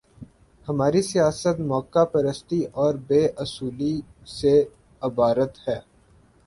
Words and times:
ہماری 0.67 1.01
سیاست 1.01 1.59
موقع 1.61 2.03
پرستی 2.05 2.63
اور 2.73 2.93
بے 3.07 3.25
اصولی 3.37 3.95
سے 4.27 4.63
عبارت 5.01 5.57
ہے۔ 5.67 5.79